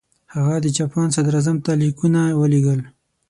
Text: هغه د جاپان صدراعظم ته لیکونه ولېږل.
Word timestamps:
هغه 0.35 0.53
د 0.63 0.67
جاپان 0.77 1.07
صدراعظم 1.15 1.57
ته 1.65 1.71
لیکونه 1.81 2.21
ولېږل. 2.39 2.79